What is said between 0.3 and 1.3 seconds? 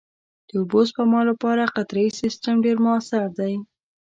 د اوبو سپما